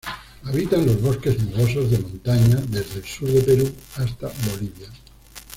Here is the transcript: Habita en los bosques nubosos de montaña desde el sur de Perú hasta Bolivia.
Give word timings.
Habita 0.45 0.77
en 0.77 0.87
los 0.87 0.99
bosques 0.99 1.39
nubosos 1.43 1.91
de 1.91 1.99
montaña 1.99 2.55
desde 2.69 3.01
el 3.01 3.05
sur 3.05 3.29
de 3.29 3.41
Perú 3.41 3.71
hasta 3.97 4.31
Bolivia. 4.49 4.87